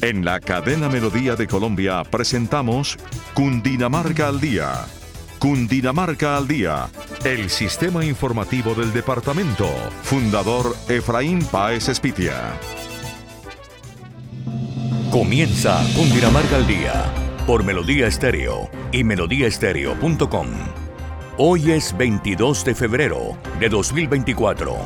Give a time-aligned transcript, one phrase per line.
[0.00, 2.96] En la cadena Melodía de Colombia presentamos
[3.34, 4.86] Cundinamarca al Día.
[5.40, 6.88] Cundinamarca al Día,
[7.24, 9.68] el sistema informativo del departamento.
[10.02, 12.52] Fundador Efraín Páez Espitia.
[15.10, 17.04] Comienza Cundinamarca al Día
[17.44, 20.46] por Melodía Estéreo y melodíaestéreo.com.
[21.38, 24.76] Hoy es 22 de febrero de 2024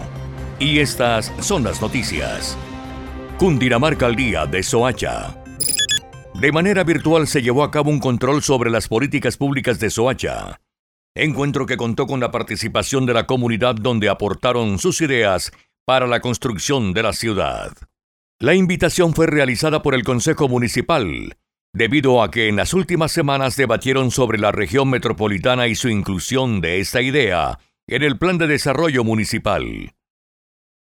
[0.59, 2.57] y estas son las noticias.
[3.39, 5.37] Cundinamarca al día de Soacha.
[6.35, 10.61] De manera virtual se llevó a cabo un control sobre las políticas públicas de Soacha.
[11.15, 15.51] Encuentro que contó con la participación de la comunidad donde aportaron sus ideas
[15.85, 17.73] para la construcción de la ciudad.
[18.39, 21.37] La invitación fue realizada por el Consejo Municipal,
[21.73, 26.61] debido a que en las últimas semanas debatieron sobre la región metropolitana y su inclusión
[26.61, 29.93] de esta idea en el Plan de Desarrollo Municipal.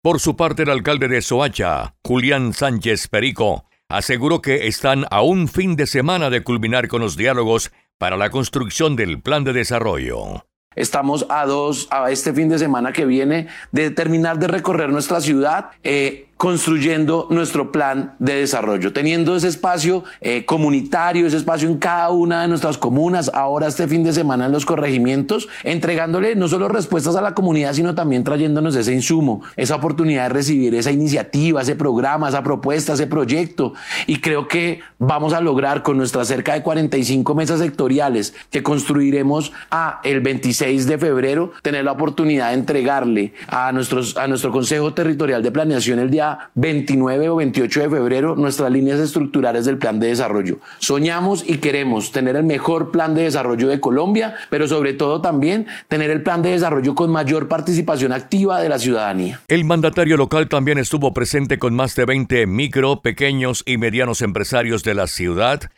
[0.02, 5.46] Por su parte, el alcalde de Soacha, Julián Sánchez Perico, aseguró que están a un
[5.46, 10.46] fin de semana de culminar con los diálogos para la construcción del plan de desarrollo.
[10.74, 15.20] Estamos a dos, a este fin de semana que viene, de terminar de recorrer nuestra
[15.20, 15.72] ciudad.
[15.82, 22.08] Eh, construyendo nuestro plan de desarrollo, teniendo ese espacio eh, comunitario, ese espacio en cada
[22.12, 26.68] una de nuestras comunas, ahora este fin de semana en los corregimientos, entregándole no solo
[26.68, 31.60] respuestas a la comunidad, sino también trayéndonos ese insumo, esa oportunidad de recibir esa iniciativa,
[31.60, 33.74] ese programa, esa propuesta, ese proyecto.
[34.06, 39.52] Y creo que vamos a lograr con nuestras cerca de 45 mesas sectoriales que construiremos
[39.70, 44.94] a el 26 de febrero, tener la oportunidad de entregarle a, nuestros, a nuestro Consejo
[44.94, 50.00] Territorial de Planeación el día 29 o 28 de febrero nuestras líneas estructurales del plan
[50.00, 50.58] de desarrollo.
[50.78, 55.66] Soñamos y queremos tener el mejor plan de desarrollo de Colombia, pero sobre todo también
[55.88, 59.40] tener el plan de desarrollo con mayor participación activa de la ciudadanía.
[59.48, 64.82] El mandatario local también estuvo presente con más de 20 micro, pequeños y medianos empresarios
[64.82, 65.70] de la ciudad,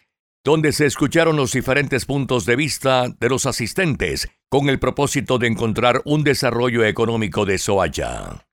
[0.44, 5.46] donde se escucharon los diferentes puntos de vista de los asistentes con el propósito de
[5.46, 8.44] encontrar un desarrollo económico de Soaya.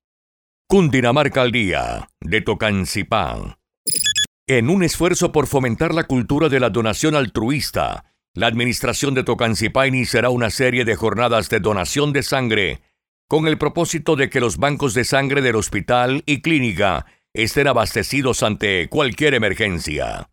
[0.71, 3.57] Cundinamarca al Día, de Tocancipá.
[4.45, 9.87] En un esfuerzo por fomentar la cultura de la donación altruista, la administración de Tocancipá
[9.87, 12.81] iniciará una serie de jornadas de donación de sangre
[13.27, 18.43] con el propósito de que los bancos de sangre del hospital y clínica estén abastecidos
[18.43, 20.29] ante cualquier emergencia.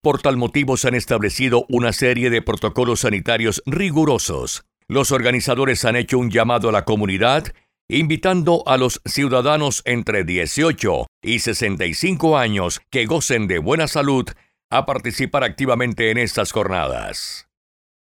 [0.00, 4.64] Por tal motivo se han establecido una serie de protocolos sanitarios rigurosos.
[4.88, 7.52] Los organizadores han hecho un llamado a la comunidad
[7.88, 14.26] invitando a los ciudadanos entre 18 y 65 años que gocen de buena salud
[14.70, 17.48] a participar activamente en estas jornadas.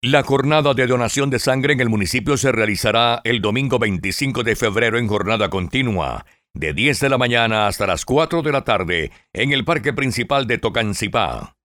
[0.03, 4.55] La jornada de donación de sangre en el municipio se realizará el domingo 25 de
[4.55, 9.11] febrero en jornada continua, de 10 de la mañana hasta las 4 de la tarde,
[9.33, 11.57] en el parque principal de Tocancipá.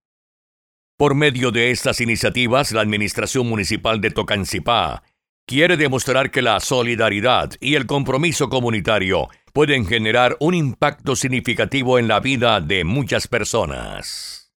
[0.98, 5.04] Por medio de estas iniciativas, la Administración Municipal de Tocancipá
[5.46, 12.08] quiere demostrar que la solidaridad y el compromiso comunitario pueden generar un impacto significativo en
[12.08, 14.54] la vida de muchas personas.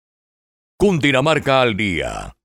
[0.78, 2.36] Cundinamarca al día.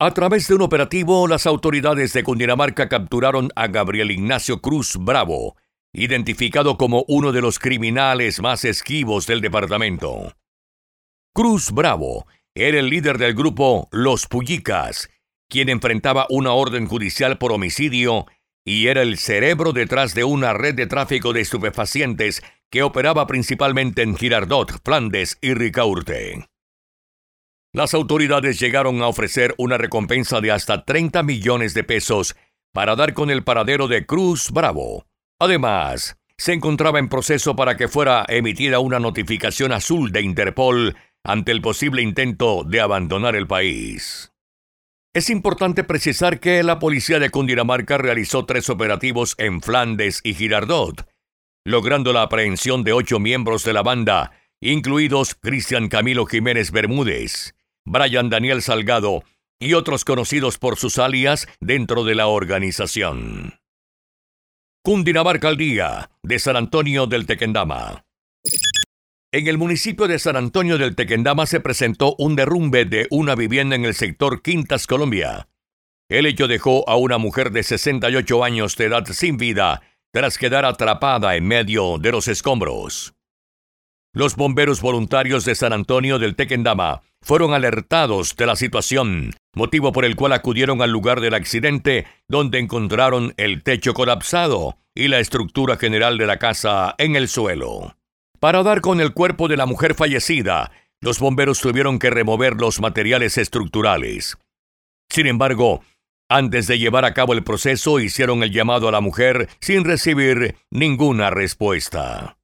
[0.00, 5.56] A través de un operativo, las autoridades de Cundinamarca capturaron a Gabriel Ignacio Cruz Bravo,
[5.92, 10.34] identificado como uno de los criminales más esquivos del departamento.
[11.32, 15.08] Cruz Bravo era el líder del grupo Los Pullicas,
[15.48, 18.26] quien enfrentaba una orden judicial por homicidio
[18.64, 24.02] y era el cerebro detrás de una red de tráfico de estupefacientes que operaba principalmente
[24.02, 26.46] en Girardot, Flandes y Ricaurte.
[27.72, 32.36] Las autoridades llegaron a ofrecer una recompensa de hasta 30 millones de pesos
[32.72, 35.06] para dar con el paradero de Cruz Bravo.
[35.40, 41.52] Además, se encontraba en proceso para que fuera emitida una notificación azul de Interpol ante
[41.52, 44.33] el posible intento de abandonar el país.
[45.14, 51.08] Es importante precisar que la policía de Cundinamarca realizó tres operativos en Flandes y Girardot,
[51.64, 58.28] logrando la aprehensión de ocho miembros de la banda, incluidos Cristian Camilo Jiménez Bermúdez, Brian
[58.28, 59.22] Daniel Salgado
[59.60, 63.60] y otros conocidos por sus alias dentro de la organización.
[64.82, 68.04] Cundinamarca al día, de San Antonio del Tequendama.
[69.34, 73.74] En el municipio de San Antonio del Tequendama se presentó un derrumbe de una vivienda
[73.74, 75.48] en el sector Quintas, Colombia.
[76.08, 79.82] El hecho dejó a una mujer de 68 años de edad sin vida
[80.12, 83.14] tras quedar atrapada en medio de los escombros.
[84.12, 90.04] Los bomberos voluntarios de San Antonio del Tequendama fueron alertados de la situación, motivo por
[90.04, 95.76] el cual acudieron al lugar del accidente, donde encontraron el techo colapsado y la estructura
[95.76, 97.96] general de la casa en el suelo.
[98.44, 100.70] Para dar con el cuerpo de la mujer fallecida,
[101.00, 104.36] los bomberos tuvieron que remover los materiales estructurales.
[105.08, 105.80] Sin embargo,
[106.28, 110.56] antes de llevar a cabo el proceso, hicieron el llamado a la mujer sin recibir
[110.70, 112.36] ninguna respuesta.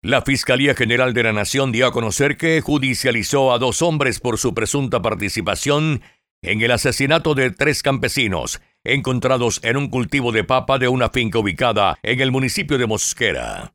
[0.02, 4.38] La Fiscalía General de la Nación dio a conocer que judicializó a dos hombres por
[4.38, 6.02] su presunta participación
[6.42, 11.40] en el asesinato de tres campesinos encontrados en un cultivo de papa de una finca
[11.40, 13.74] ubicada en el municipio de Mosquera.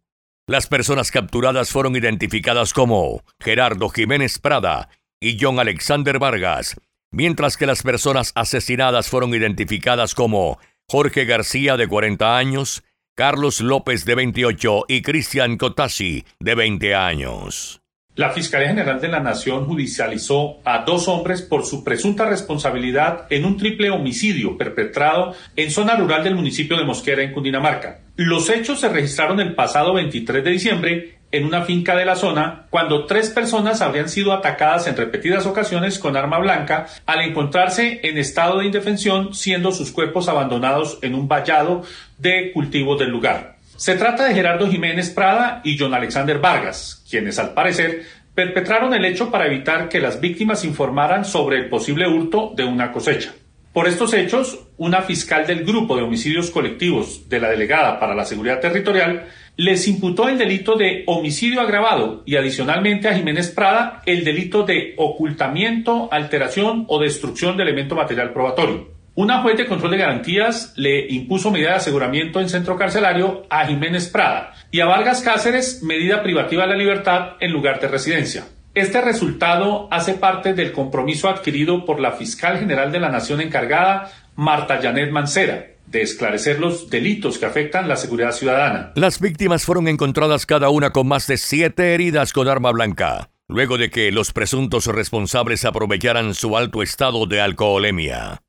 [0.48, 4.88] Las personas capturadas fueron identificadas como Gerardo Jiménez Prada
[5.20, 11.88] y John Alexander Vargas, mientras que las personas asesinadas fueron identificadas como Jorge García de
[11.88, 12.84] 40 años,
[13.16, 17.82] Carlos López de 28 y Cristian Cotasi de 20 años.
[18.16, 23.44] La Fiscalía General de la Nación judicializó a dos hombres por su presunta responsabilidad en
[23.44, 27.98] un triple homicidio perpetrado en zona rural del municipio de Mosquera, en Cundinamarca.
[28.16, 32.64] Los hechos se registraron el pasado 23 de diciembre en una finca de la zona
[32.70, 38.16] cuando tres personas habrían sido atacadas en repetidas ocasiones con arma blanca al encontrarse en
[38.16, 41.82] estado de indefensión siendo sus cuerpos abandonados en un vallado
[42.16, 43.56] de cultivos del lugar.
[43.76, 49.05] Se trata de Gerardo Jiménez Prada y John Alexander Vargas, quienes al parecer perpetraron el
[49.05, 53.34] hecho para evitar que las víctimas informaran sobre el posible hurto de una cosecha.
[53.75, 58.25] Por estos hechos, una fiscal del Grupo de Homicidios Colectivos de la Delegada para la
[58.25, 59.26] Seguridad Territorial
[59.58, 64.94] les imputó el delito de homicidio agravado y adicionalmente a Jiménez Prada el delito de
[64.96, 68.95] ocultamiento, alteración o destrucción de elemento material probatorio.
[69.16, 73.66] Una juez de control de garantías le impuso medida de aseguramiento en centro carcelario a
[73.66, 78.44] Jiménez Prada y a Vargas Cáceres medida privativa de la libertad en lugar de residencia.
[78.74, 84.12] Este resultado hace parte del compromiso adquirido por la fiscal general de la Nación encargada,
[84.34, 88.92] Marta Janet Mancera, de esclarecer los delitos que afectan la seguridad ciudadana.
[88.96, 93.78] Las víctimas fueron encontradas cada una con más de siete heridas con arma blanca, luego
[93.78, 98.42] de que los presuntos responsables aprovecharan su alto estado de alcoholemia.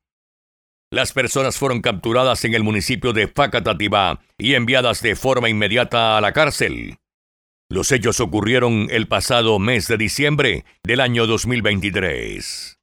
[0.89, 6.21] Las personas fueron capturadas en el municipio de Facatativá y enviadas de forma inmediata a
[6.21, 6.97] la cárcel.
[7.69, 12.79] Los hechos ocurrieron el pasado mes de diciembre del año 2023.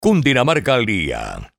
[0.00, 1.52] Cundinamarca al día.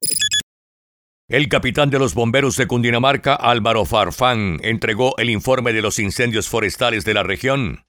[1.30, 6.50] El capitán de los bomberos de Cundinamarca, Álvaro Farfán, entregó el informe de los incendios
[6.50, 7.86] forestales de la región.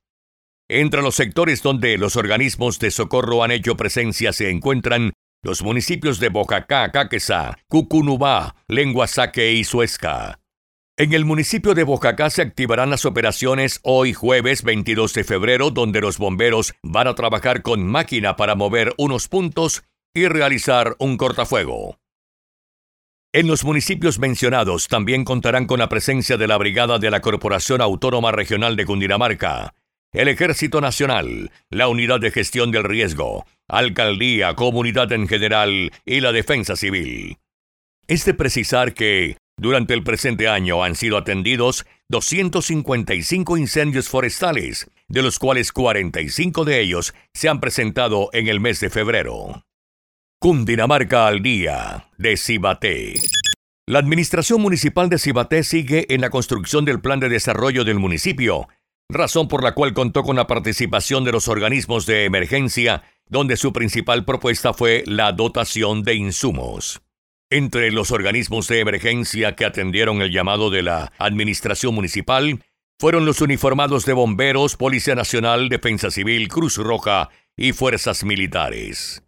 [0.68, 5.12] Entre los sectores donde los organismos de socorro han hecho presencia se encuentran
[5.46, 10.40] los municipios de Bocacá, Caquesa, Cucunubá, Lenguasaque y Suesca.
[10.96, 16.00] En el municipio de Bocacá se activarán las operaciones hoy jueves 22 de febrero, donde
[16.00, 22.00] los bomberos van a trabajar con máquina para mover unos puntos y realizar un cortafuego.
[23.32, 27.80] En los municipios mencionados también contarán con la presencia de la Brigada de la Corporación
[27.82, 29.74] Autónoma Regional de Cundinamarca,
[30.16, 36.32] el Ejército Nacional, la Unidad de Gestión del Riesgo, Alcaldía, Comunidad en general y la
[36.32, 37.36] Defensa Civil.
[38.08, 45.22] Es de precisar que, durante el presente año han sido atendidos 255 incendios forestales, de
[45.22, 49.64] los cuales 45 de ellos se han presentado en el mes de febrero.
[50.40, 53.20] Cundinamarca al día de Cibaté.
[53.88, 58.68] La Administración Municipal de Cibaté sigue en la construcción del plan de desarrollo del municipio
[59.08, 63.72] razón por la cual contó con la participación de los organismos de emergencia, donde su
[63.72, 67.02] principal propuesta fue la dotación de insumos.
[67.50, 72.64] Entre los organismos de emergencia que atendieron el llamado de la Administración Municipal
[72.98, 79.22] fueron los uniformados de bomberos, Policía Nacional, Defensa Civil, Cruz Roja y Fuerzas Militares.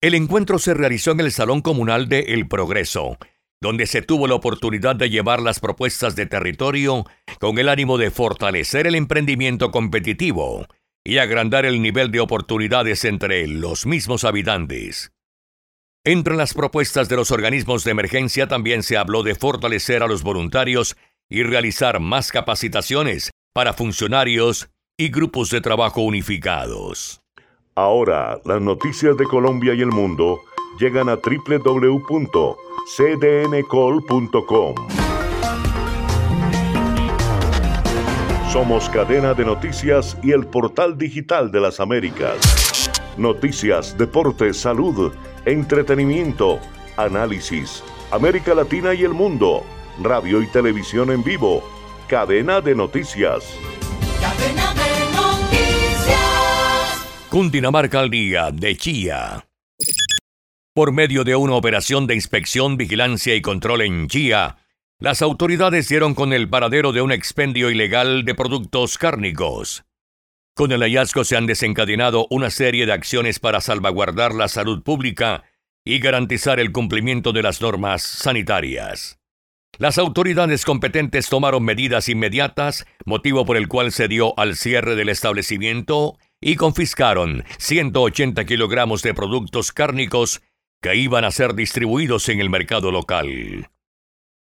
[0.00, 3.18] El encuentro se realizó en el Salón Comunal de El Progreso,
[3.60, 7.04] donde se tuvo la oportunidad de llevar las propuestas de territorio
[7.40, 10.66] con el ánimo de fortalecer el emprendimiento competitivo
[11.04, 15.12] y agrandar el nivel de oportunidades entre los mismos habitantes.
[16.04, 20.22] Entre las propuestas de los organismos de emergencia también se habló de fortalecer a los
[20.22, 20.96] voluntarios
[21.28, 27.20] y realizar más capacitaciones para funcionarios y grupos de trabajo unificados.
[27.74, 30.40] Ahora, las noticias de Colombia y el mundo
[30.78, 34.74] llegan a www cdncol.com.
[38.50, 42.90] Somos cadena de noticias y el portal digital de las Américas.
[43.18, 45.12] noticias, deportes, salud,
[45.44, 46.60] entretenimiento,
[46.96, 47.82] análisis,
[48.12, 49.64] América Latina y el mundo,
[50.00, 51.62] radio y televisión en vivo,
[52.08, 53.54] cadena de noticias.
[54.20, 56.08] Cadena de noticias.
[57.28, 59.47] Cundinamarca al día de Chía.
[60.78, 64.58] Por medio de una operación de inspección, vigilancia y control en Chía,
[65.00, 69.82] las autoridades dieron con el paradero de un expendio ilegal de productos cárnicos.
[70.54, 75.42] Con el hallazgo se han desencadenado una serie de acciones para salvaguardar la salud pública
[75.84, 79.18] y garantizar el cumplimiento de las normas sanitarias.
[79.78, 85.08] Las autoridades competentes tomaron medidas inmediatas, motivo por el cual se dio al cierre del
[85.08, 90.40] establecimiento y confiscaron 180 kilogramos de productos cárnicos
[90.80, 93.70] que iban a ser distribuidos en el mercado local.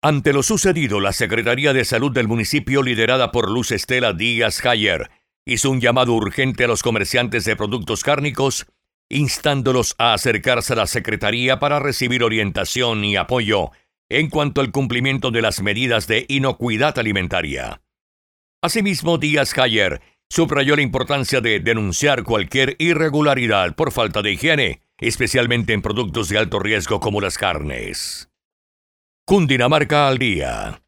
[0.01, 5.09] Ante lo sucedido, la Secretaría de Salud del municipio, liderada por Luz Estela Díaz Hayer,
[5.45, 8.67] hizo un llamado urgente a los comerciantes de productos cárnicos,
[9.09, 13.71] instándolos a acercarse a la Secretaría para recibir orientación y apoyo
[14.09, 17.81] en cuanto al cumplimiento de las medidas de inocuidad alimentaria.
[18.61, 25.73] Asimismo, Díaz Hayer subrayó la importancia de denunciar cualquier irregularidad por falta de higiene, especialmente
[25.73, 28.29] en productos de alto riesgo como las carnes.
[29.25, 30.81] Cundinamarca al día.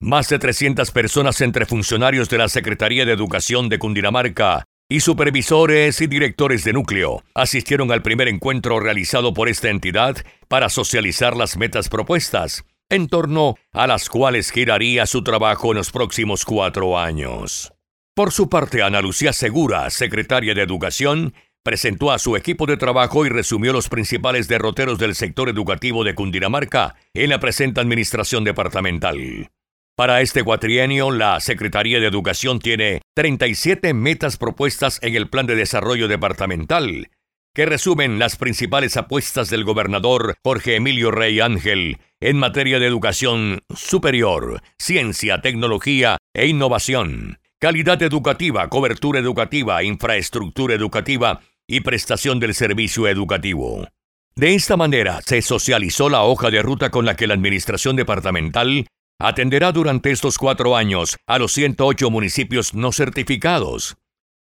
[0.00, 6.00] Más de 300 personas entre funcionarios de la Secretaría de Educación de Cundinamarca y supervisores
[6.00, 10.16] y directores de núcleo asistieron al primer encuentro realizado por esta entidad
[10.48, 15.92] para socializar las metas propuestas, en torno a las cuales giraría su trabajo en los
[15.92, 17.72] próximos cuatro años.
[18.16, 23.26] Por su parte, Ana Lucía Segura, secretaria de Educación, presentó a su equipo de trabajo
[23.26, 29.50] y resumió los principales derroteros del sector educativo de Cundinamarca en la presente administración departamental.
[29.96, 35.56] Para este cuatrienio, la Secretaría de Educación tiene 37 metas propuestas en el Plan de
[35.56, 37.10] Desarrollo Departamental,
[37.54, 43.60] que resumen las principales apuestas del gobernador Jorge Emilio Rey Ángel en materia de educación
[43.74, 51.40] superior, ciencia, tecnología e innovación, calidad educativa, cobertura educativa, infraestructura educativa
[51.70, 53.86] y prestación del servicio educativo.
[54.34, 58.88] De esta manera se socializó la hoja de ruta con la que la Administración Departamental
[59.20, 63.98] atenderá durante estos cuatro años a los 108 municipios no certificados,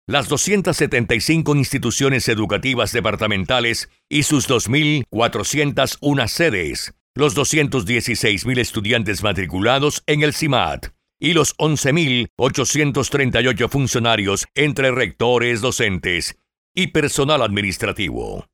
[0.05, 10.33] las 275 instituciones educativas departamentales y sus 2.401 sedes, los 216.000 estudiantes matriculados en el
[10.33, 16.37] CIMAT y los 11.838 funcionarios entre rectores, docentes
[16.77, 18.45] y personal administrativo.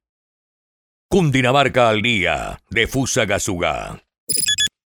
[1.10, 4.01] Cundinamarca al día de Fusagasugá.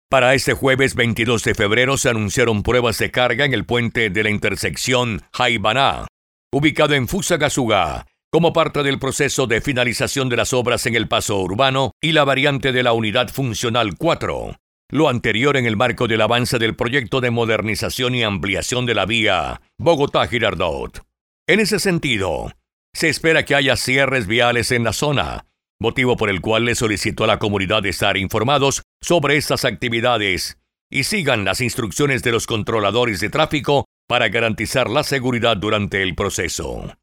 [0.10, 4.24] Para este jueves 22 de febrero se anunciaron pruebas de carga en el puente de
[4.24, 6.08] la intersección Jaibaná,
[6.52, 11.40] ubicado en Fusagasugá, como parte del proceso de finalización de las obras en el paso
[11.40, 14.58] urbano y la variante de la unidad funcional 4.
[14.90, 19.06] Lo anterior en el marco del avance del proyecto de modernización y ampliación de la
[19.06, 21.06] vía Bogotá-Girardot.
[21.48, 22.52] En ese sentido,
[22.94, 25.46] se espera que haya cierres viales en la zona,
[25.80, 30.58] motivo por el cual le solicitó a la comunidad estar informados sobre estas actividades
[30.90, 36.16] y sigan las instrucciones de los controladores de tráfico para garantizar la seguridad durante el
[36.16, 36.96] proceso.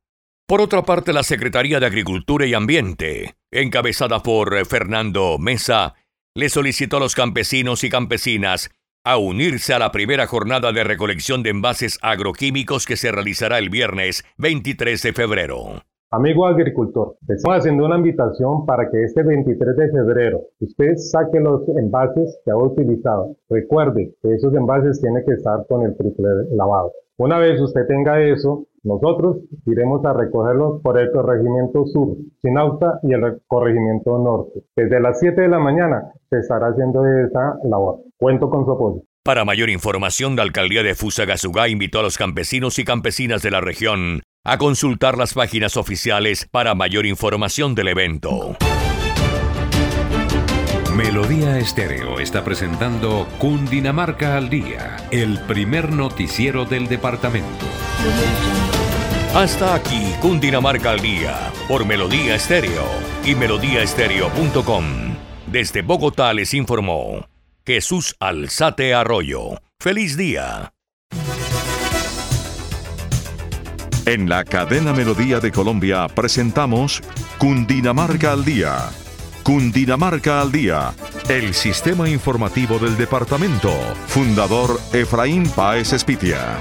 [0.47, 5.95] Por otra parte, la Secretaría de Agricultura y Ambiente, encabezada por Fernando Mesa,
[6.35, 8.71] le solicitó a los campesinos y campesinas
[9.05, 13.71] a unirse a la primera jornada de recolección de envases agroquímicos que se realizará el
[13.71, 15.83] viernes 23 de febrero.
[16.11, 21.69] Amigo agricultor, estamos haciendo una invitación para que este 23 de febrero usted saque los
[21.69, 23.37] envases que ha utilizado.
[23.51, 26.93] Recuerde que esos envases tienen que estar con el triple lavado.
[27.19, 33.13] Una vez usted tenga eso, nosotros iremos a recogerlos por el corregimiento sur, Sinauta y
[33.13, 34.63] el corregimiento norte.
[34.75, 38.01] Desde las 7 de la mañana se estará haciendo esa labor.
[38.17, 39.03] Cuento con su apoyo.
[39.23, 43.61] Para mayor información, la alcaldía de Fusagasugá invitó a los campesinos y campesinas de la
[43.61, 48.57] región a consultar las páginas oficiales para mayor información del evento.
[50.99, 57.67] Melodía Estéreo está presentando Cundinamarca al Día, el primer noticiero del departamento.
[59.39, 62.83] Hasta aquí Cundinamarca al Día por Melodía Estéreo
[63.25, 64.85] y melodíaestéreo.com.
[65.47, 67.25] Desde Bogotá les informó
[67.65, 69.51] Jesús Alzate Arroyo.
[69.79, 70.73] ¡Feliz día!
[74.07, 77.01] En la cadena Melodía de Colombia presentamos
[77.39, 78.91] Cundinamarca al Día.
[79.45, 80.93] Cundinamarca al Día,
[81.29, 83.71] el sistema informativo del departamento.
[84.09, 86.61] Fundador Efraín Páez Espitia.